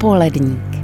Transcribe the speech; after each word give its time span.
Poledník. 0.00 0.76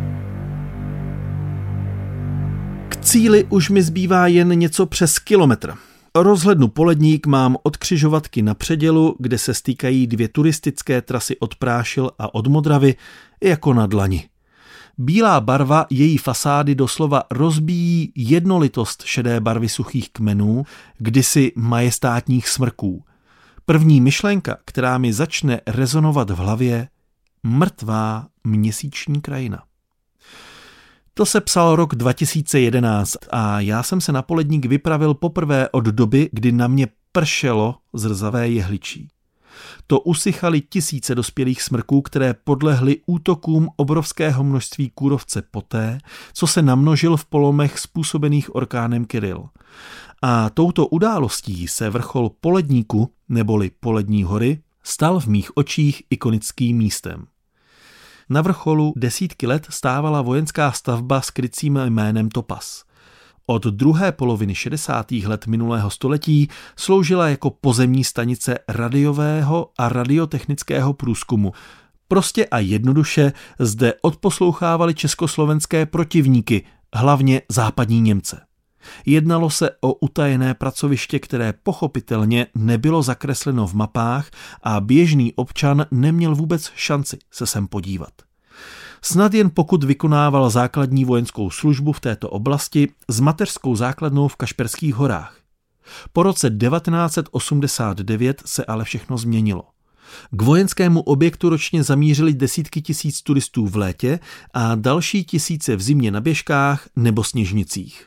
K 2.88 2.96
cíli 2.96 3.44
už 3.44 3.70
mi 3.70 3.82
zbývá 3.82 4.26
jen 4.26 4.58
něco 4.58 4.86
přes 4.86 5.18
kilometr. 5.18 5.74
Rozhlednu 6.14 6.68
Poledník 6.68 7.26
mám 7.26 7.56
od 7.62 7.76
křižovatky 7.76 8.42
na 8.42 8.54
předělu, 8.54 9.16
kde 9.18 9.38
se 9.38 9.54
stýkají 9.54 10.06
dvě 10.06 10.28
turistické 10.28 11.02
trasy 11.02 11.38
od 11.38 11.54
Prášil 11.54 12.10
a 12.18 12.34
od 12.34 12.46
Modravy, 12.46 12.94
jako 13.44 13.74
na 13.74 13.86
dlani. 13.86 14.28
Bílá 14.98 15.40
barva 15.40 15.86
její 15.90 16.18
fasády 16.18 16.74
doslova 16.74 17.22
rozbíjí 17.30 18.12
jednolitost 18.16 19.02
šedé 19.04 19.40
barvy 19.40 19.68
suchých 19.68 20.10
kmenů, 20.10 20.64
kdysi 20.98 21.52
majestátních 21.56 22.48
smrků. 22.48 23.04
První 23.66 24.00
myšlenka, 24.00 24.56
která 24.64 24.98
mi 24.98 25.12
začne 25.12 25.60
rezonovat 25.66 26.30
v 26.30 26.36
hlavě, 26.36 26.88
mrtvá 27.46 28.26
měsíční 28.44 29.20
krajina. 29.20 29.62
To 31.14 31.26
se 31.26 31.40
psal 31.40 31.76
rok 31.76 31.94
2011 31.94 33.16
a 33.30 33.60
já 33.60 33.82
jsem 33.82 34.00
se 34.00 34.12
na 34.12 34.22
poledník 34.22 34.66
vypravil 34.66 35.14
poprvé 35.14 35.68
od 35.68 35.84
doby, 35.84 36.28
kdy 36.32 36.52
na 36.52 36.68
mě 36.68 36.88
pršelo 37.12 37.74
zrzavé 37.92 38.48
jehličí. 38.48 39.08
To 39.86 40.00
usychaly 40.00 40.60
tisíce 40.60 41.14
dospělých 41.14 41.62
smrků, 41.62 42.02
které 42.02 42.34
podlehly 42.44 42.96
útokům 43.06 43.68
obrovského 43.76 44.44
množství 44.44 44.90
kůrovce 44.94 45.42
poté, 45.50 45.98
co 46.32 46.46
se 46.46 46.62
namnožil 46.62 47.16
v 47.16 47.24
polomech 47.24 47.78
způsobených 47.78 48.54
orkánem 48.54 49.04
Kiril. 49.04 49.48
A 50.22 50.50
touto 50.50 50.86
událostí 50.86 51.68
se 51.68 51.90
vrchol 51.90 52.30
Poledníku, 52.40 53.12
neboli 53.28 53.70
Polední 53.80 54.22
hory, 54.22 54.60
stal 54.82 55.20
v 55.20 55.26
mých 55.26 55.56
očích 55.56 56.02
ikonickým 56.10 56.76
místem. 56.76 57.26
Na 58.30 58.42
vrcholu 58.42 58.92
desítky 58.96 59.46
let 59.46 59.66
stávala 59.70 60.22
vojenská 60.22 60.72
stavba 60.72 61.20
s 61.20 61.30
krycím 61.30 61.76
jménem 61.84 62.28
Topas. 62.28 62.84
Od 63.46 63.66
druhé 63.66 64.12
poloviny 64.12 64.54
60. 64.54 65.12
let 65.12 65.46
minulého 65.46 65.90
století 65.90 66.48
sloužila 66.76 67.28
jako 67.28 67.50
pozemní 67.50 68.04
stanice 68.04 68.58
radiového 68.68 69.70
a 69.78 69.88
radiotechnického 69.88 70.92
průzkumu. 70.92 71.52
Prostě 72.08 72.46
a 72.46 72.58
jednoduše 72.58 73.32
zde 73.58 73.94
odposlouchávali 74.02 74.94
československé 74.94 75.86
protivníky, 75.86 76.64
hlavně 76.94 77.42
západní 77.48 78.00
Němce. 78.00 78.45
Jednalo 79.06 79.50
se 79.50 79.70
o 79.80 79.94
utajené 79.94 80.54
pracoviště, 80.54 81.18
které 81.18 81.54
pochopitelně 81.62 82.46
nebylo 82.54 83.02
zakresleno 83.02 83.66
v 83.66 83.74
mapách 83.74 84.30
a 84.62 84.80
běžný 84.80 85.32
občan 85.34 85.86
neměl 85.90 86.34
vůbec 86.34 86.70
šanci 86.74 87.18
se 87.30 87.46
sem 87.46 87.66
podívat. 87.66 88.12
Snad 89.02 89.34
jen 89.34 89.50
pokud 89.54 89.84
vykonával 89.84 90.50
základní 90.50 91.04
vojenskou 91.04 91.50
službu 91.50 91.92
v 91.92 92.00
této 92.00 92.30
oblasti 92.30 92.88
s 93.08 93.20
mateřskou 93.20 93.76
základnou 93.76 94.28
v 94.28 94.36
Kašperských 94.36 94.94
horách. 94.94 95.36
Po 96.12 96.22
roce 96.22 96.50
1989 96.50 98.42
se 98.44 98.64
ale 98.64 98.84
všechno 98.84 99.18
změnilo. 99.18 99.62
K 100.30 100.42
vojenskému 100.42 101.00
objektu 101.00 101.48
ročně 101.48 101.82
zamířili 101.82 102.34
desítky 102.34 102.82
tisíc 102.82 103.22
turistů 103.22 103.66
v 103.66 103.76
létě 103.76 104.18
a 104.54 104.74
další 104.74 105.24
tisíce 105.24 105.76
v 105.76 105.82
zimě 105.82 106.10
na 106.10 106.20
běžkách 106.20 106.88
nebo 106.96 107.24
sněžnicích. 107.24 108.06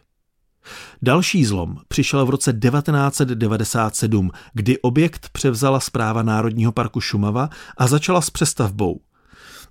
Další 1.02 1.46
zlom 1.46 1.78
přišel 1.88 2.26
v 2.26 2.30
roce 2.30 2.54
1997, 2.54 4.32
kdy 4.54 4.80
objekt 4.80 5.30
převzala 5.32 5.80
zpráva 5.80 6.24
Národního 6.24 6.72
parku 6.72 7.02
Šumava 7.02 7.50
a 7.78 7.88
začala 7.88 8.22
s 8.22 8.30
přestavbou. 8.30 9.00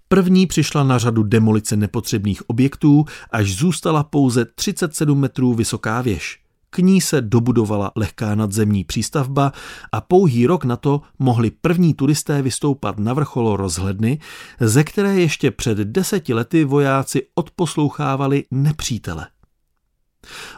První 0.08 0.46
přišla 0.46 0.84
na 0.84 0.98
řadu 0.98 1.22
demolice 1.22 1.76
nepotřebných 1.76 2.50
objektů, 2.50 3.04
až 3.30 3.54
zůstala 3.54 4.04
pouze 4.04 4.44
37 4.44 5.20
metrů 5.20 5.54
vysoká 5.54 6.02
věž. 6.02 6.40
K 6.70 6.78
ní 6.78 7.00
se 7.00 7.20
dobudovala 7.20 7.92
lehká 7.96 8.34
nadzemní 8.34 8.84
přístavba 8.84 9.52
a 9.92 10.00
pouhý 10.00 10.46
rok 10.46 10.64
na 10.64 10.76
to 10.76 11.00
mohli 11.18 11.50
první 11.50 11.94
turisté 11.94 12.42
vystoupat 12.42 12.98
na 12.98 13.14
vrcholo 13.14 13.56
rozhledny, 13.56 14.18
ze 14.60 14.84
které 14.84 15.20
ještě 15.20 15.50
před 15.50 15.78
deseti 15.78 16.34
lety 16.34 16.64
vojáci 16.64 17.22
odposlouchávali 17.34 18.44
nepřítele. 18.50 19.26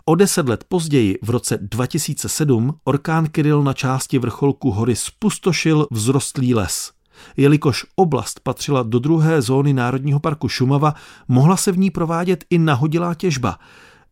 O 0.04 0.14
deset 0.14 0.48
let 0.48 0.64
později, 0.68 1.18
v 1.22 1.30
roce 1.30 1.58
2007, 1.62 2.74
orkán 2.84 3.26
Kiril 3.26 3.62
na 3.62 3.72
části 3.72 4.18
vrcholku 4.18 4.70
hory 4.70 4.96
spustošil 4.96 5.86
vzrostlý 5.92 6.54
les. 6.54 6.92
Jelikož 7.36 7.86
oblast 7.96 8.40
patřila 8.40 8.82
do 8.82 8.98
druhé 8.98 9.42
zóny 9.42 9.72
Národního 9.72 10.20
parku 10.20 10.48
Šumava, 10.48 10.94
mohla 11.28 11.56
se 11.56 11.72
v 11.72 11.78
ní 11.78 11.90
provádět 11.90 12.44
i 12.50 12.58
nahodilá 12.58 13.14
těžba. 13.14 13.58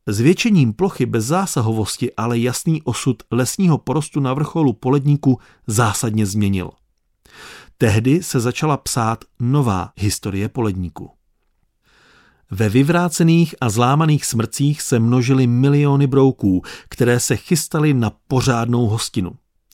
Zvětšením 0.06 0.72
plochy 0.72 1.06
bez 1.06 1.24
zásahovosti 1.24 2.14
ale 2.14 2.38
jasný 2.38 2.82
osud 2.82 3.22
lesního 3.30 3.78
porostu 3.78 4.20
na 4.20 4.34
vrcholu 4.34 4.72
poledníku 4.72 5.38
zásadně 5.66 6.26
změnil. 6.26 6.70
Tehdy 7.78 8.22
se 8.22 8.40
začala 8.40 8.76
psát 8.76 9.24
nová 9.40 9.92
historie 9.96 10.48
poledníku. 10.48 11.17
Ve 12.50 12.68
vyvrácených 12.68 13.54
a 13.60 13.70
zlámaných 13.70 14.24
smrcích 14.24 14.82
se 14.82 14.98
množily 14.98 15.46
miliony 15.46 16.06
brouků, 16.06 16.62
které 16.88 17.20
se 17.20 17.36
chystaly 17.36 17.94
na 17.94 18.12
pořádnou 18.28 18.86
hostinu. 18.86 19.32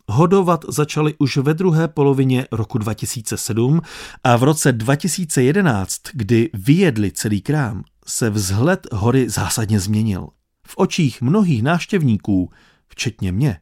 Hodovat 0.09 0.65
začali 0.69 1.15
už 1.19 1.37
ve 1.37 1.55
druhé 1.55 1.89
polovině 1.89 2.47
roku 2.53 2.79
2007 2.79 3.81
a 4.25 4.37
v 4.37 4.43
roce 4.43 4.73
2011, 4.73 6.01
kdy 6.13 6.51
vyjedli 6.55 7.11
celý 7.11 7.41
krám, 7.41 7.85
se 8.07 8.31
vzhled 8.31 8.87
hory 8.93 9.31
zásadně 9.31 9.81
změnil. 9.81 10.29
V 10.67 10.75
očích 10.77 11.23
mnohých 11.23 11.63
návštěvníků, 11.63 12.51
včetně 12.89 13.33
mě, 13.33 13.59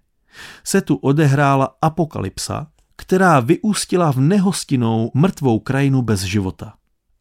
se 0.65 0.81
tu 0.81 0.97
odehrála 0.97 1.77
apokalypsa, 1.83 2.67
která 2.97 3.41
vyústila 3.41 4.13
v 4.13 4.21
nehostinou 4.21 5.11
mrtvou 5.15 5.59
krajinu 5.59 6.03
bez 6.03 6.21
života. 6.21 6.75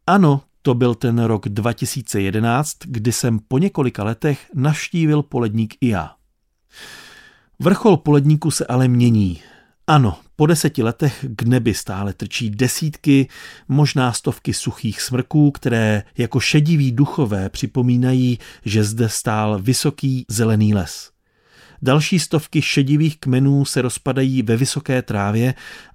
Ano, 0.08 0.42
to 0.62 0.74
byl 0.74 0.96
ten 0.96 1.24
rok 1.24 1.50
2011, 1.50 2.78
kdy 2.86 3.12
jsem 3.12 3.40
po 3.48 3.58
několika 3.58 4.04
letech 4.04 4.48
navštívil 4.56 5.24
poledník 5.24 5.76
i 5.82 5.88
já. 5.88 6.16
Vrchol 7.60 7.98
poledníku 7.98 8.52
se 8.52 8.66
ale 8.66 8.88
mění. 8.88 9.42
Ano, 9.88 10.18
po 10.36 10.46
deseti 10.46 10.84
letech 10.84 11.26
k 11.36 11.44
nebi 11.44 11.74
stále 11.74 12.14
trčí 12.14 12.50
desítky, 12.50 13.28
možná 13.68 14.14
stovky 14.14 14.54
suchých 14.54 15.02
smrků, 15.02 15.52
které 15.52 16.04
jako 16.18 16.40
šediví 16.40 16.92
duchové 16.92 17.50
připomínají, 17.50 18.40
že 18.66 18.84
zde 18.84 19.10
stál 19.10 19.60
vysoký 19.62 20.26
zelený 20.30 20.74
les. 20.74 21.11
Další 21.84 22.20
stovky 22.20 22.62
šedivých 22.62 23.20
kmenů 23.20 23.66
se 23.66 23.82
rozpadají 23.82 24.42
ve 24.42 24.58
vysoké 24.58 25.02
trávě 25.02 25.54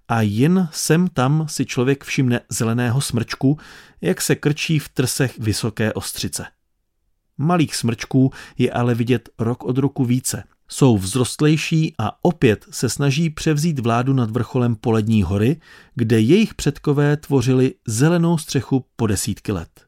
a 0.08 0.20
jen 0.20 0.68
sem 0.72 1.08
tam 1.08 1.46
si 1.48 1.66
člověk 1.66 2.04
všimne 2.04 2.40
zeleného 2.48 3.00
smrčku, 3.00 3.58
jak 4.00 4.20
se 4.20 4.34
krčí 4.34 4.78
v 4.78 4.88
trsech 4.88 5.38
vysoké 5.38 5.92
ostřice. 5.92 6.46
Malých 7.38 7.76
smrčků 7.76 8.32
je 8.58 8.72
ale 8.72 8.94
vidět 8.94 9.28
rok 9.38 9.64
od 9.64 9.78
roku 9.78 10.04
více. 10.04 10.44
Jsou 10.68 10.98
vzrostlejší 10.98 11.94
a 11.98 12.24
opět 12.24 12.66
se 12.70 12.88
snaží 12.88 13.30
převzít 13.30 13.78
vládu 13.78 14.12
nad 14.12 14.30
vrcholem 14.30 14.76
Polední 14.76 15.22
hory, 15.22 15.60
kde 15.94 16.20
jejich 16.20 16.54
předkové 16.54 17.16
tvořili 17.16 17.74
zelenou 17.86 18.38
střechu 18.38 18.84
po 18.96 19.06
desítky 19.06 19.52
let. 19.52 19.86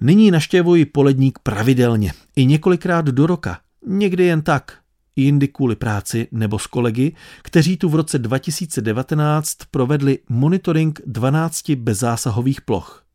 Nyní 0.00 0.30
naštěvuji 0.30 0.86
Poledník 0.86 1.38
pravidelně, 1.38 2.12
i 2.36 2.46
několikrát 2.46 3.04
do 3.04 3.26
roka, 3.26 3.58
někdy 3.86 4.24
jen 4.24 4.42
tak, 4.42 4.78
jindy 5.16 5.48
kvůli 5.48 5.76
práci 5.76 6.28
nebo 6.32 6.58
s 6.58 6.66
kolegy, 6.66 7.12
kteří 7.42 7.76
tu 7.76 7.88
v 7.88 7.94
roce 7.94 8.18
2019 8.18 9.54
provedli 9.70 10.18
monitoring 10.28 11.00
12 11.06 11.70
bezzásahových 11.70 12.60
ploch. 12.60 13.06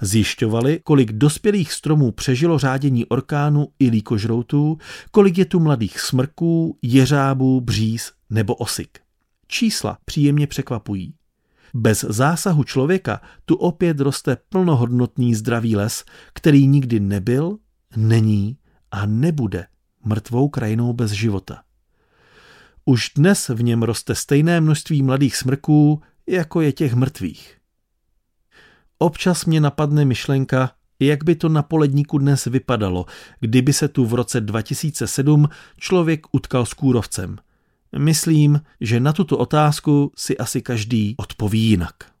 Zjišťovali, 0.00 0.80
kolik 0.84 1.12
dospělých 1.12 1.72
stromů 1.72 2.10
přežilo 2.12 2.58
řádění 2.58 3.06
orkánu 3.06 3.68
i 3.78 3.88
líkožroutů, 3.88 4.78
kolik 5.10 5.38
je 5.38 5.44
tu 5.44 5.60
mladých 5.60 6.00
smrků, 6.00 6.78
jeřábů, 6.82 7.60
bříz 7.60 8.12
nebo 8.30 8.54
osik. 8.54 8.98
Čísla 9.48 9.98
příjemně 10.04 10.46
překvapují. 10.46 11.14
Bez 11.74 12.04
zásahu 12.08 12.64
člověka 12.64 13.20
tu 13.44 13.54
opět 13.54 14.00
roste 14.00 14.36
plnohodnotný 14.48 15.34
zdravý 15.34 15.76
les, 15.76 16.04
který 16.32 16.66
nikdy 16.66 17.00
nebyl, 17.00 17.58
není 17.96 18.56
a 18.90 19.06
nebude 19.06 19.66
mrtvou 20.04 20.48
krajinou 20.48 20.92
bez 20.92 21.10
života. 21.10 21.62
Už 22.84 23.10
dnes 23.16 23.48
v 23.48 23.62
něm 23.62 23.82
roste 23.82 24.14
stejné 24.14 24.60
množství 24.60 25.02
mladých 25.02 25.36
smrků, 25.36 26.02
jako 26.26 26.60
je 26.60 26.72
těch 26.72 26.94
mrtvých. 26.94 27.56
Občas 28.98 29.44
mě 29.44 29.60
napadne 29.60 30.04
myšlenka, 30.04 30.70
jak 31.00 31.24
by 31.24 31.34
to 31.34 31.48
na 31.48 31.62
poledníku 31.62 32.18
dnes 32.18 32.44
vypadalo, 32.44 33.06
kdyby 33.40 33.72
se 33.72 33.88
tu 33.88 34.06
v 34.06 34.14
roce 34.14 34.40
2007 34.40 35.48
člověk 35.78 36.26
utkal 36.32 36.66
s 36.66 36.74
kůrovcem. 36.74 37.38
Myslím, 37.98 38.60
že 38.80 39.00
na 39.00 39.12
tuto 39.12 39.38
otázku 39.38 40.12
si 40.16 40.38
asi 40.38 40.62
každý 40.62 41.14
odpoví 41.18 41.60
jinak. 41.60 42.11